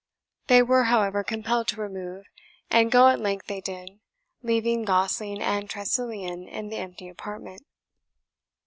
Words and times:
They 0.47 0.63
were, 0.63 0.85
however, 0.85 1.23
compelled 1.23 1.67
to 1.67 1.79
remove; 1.79 2.25
and 2.71 2.91
go 2.91 3.09
at 3.09 3.19
length 3.19 3.45
they 3.45 3.61
did, 3.61 3.99
leaving 4.41 4.83
Gosling 4.83 5.43
and 5.43 5.69
Tressilian 5.69 6.47
in 6.47 6.69
the 6.69 6.77
empty 6.77 7.07
apartment. 7.07 7.61